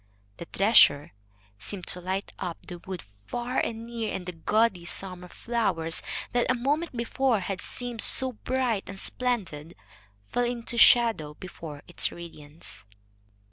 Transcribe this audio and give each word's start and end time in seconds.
The 0.37 0.45
treasure 0.47 1.11
seemed 1.59 1.85
to 1.89 2.01
light 2.01 2.33
up 2.39 2.65
the 2.65 2.79
wood 2.79 3.03
far 3.27 3.59
and 3.59 3.85
near, 3.85 4.11
and 4.11 4.25
the 4.25 4.31
gaudy 4.31 4.83
summer 4.83 5.27
flowers, 5.27 6.01
that 6.31 6.49
a 6.49 6.55
moment 6.55 6.97
before 6.97 7.41
had 7.41 7.61
seemed 7.61 8.01
so 8.01 8.31
bright 8.31 8.89
and 8.89 8.97
splendid, 8.99 9.75
fell 10.27 10.43
into 10.45 10.75
shadow 10.75 11.35
before 11.35 11.83
its 11.87 12.11
radiance. 12.11 12.83